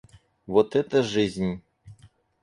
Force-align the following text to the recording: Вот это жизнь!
Вот 0.47 0.75
это 0.75 1.03
жизнь! 1.03 1.61